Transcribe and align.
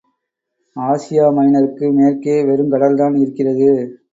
ஆசியாமைனருக்கு 0.75 1.85
மேற்கே 1.91 2.35
வெறுங் 2.43 2.73
கடல்தான் 2.73 3.15
இருக்கிறது. 3.15 3.71